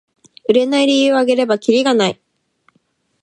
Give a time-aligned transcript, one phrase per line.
[0.49, 2.19] 売れない理由をあげればキリがない